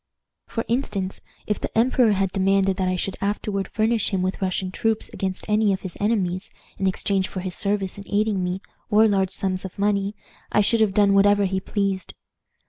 "For 0.47 0.65
instance, 0.67 1.21
if 1.45 1.59
the 1.61 1.77
emperor 1.77 2.13
had 2.13 2.31
demanded 2.31 2.77
that 2.77 2.87
I 2.87 2.95
should 2.95 3.17
afterward 3.21 3.67
furnish 3.67 4.09
him 4.09 4.23
with 4.23 4.41
Russian 4.41 4.71
troops 4.71 5.09
against 5.13 5.47
any 5.47 5.73
of 5.73 5.81
his 5.81 5.95
enemies, 6.01 6.49
in 6.79 6.87
exchange 6.87 7.27
for 7.27 7.41
his 7.41 7.53
service 7.53 7.99
in 7.99 8.05
aiding 8.07 8.43
me, 8.43 8.61
or 8.89 9.07
large 9.07 9.29
sums 9.29 9.63
of 9.63 9.77
money, 9.77 10.15
I 10.51 10.61
should 10.61 10.81
have 10.81 10.95
done 10.95 11.13
whatever 11.13 11.45
he 11.45 11.59
pleased. 11.59 12.15